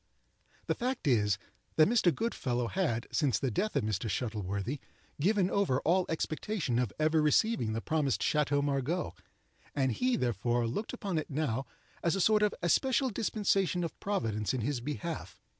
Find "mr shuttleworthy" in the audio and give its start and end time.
3.83-4.79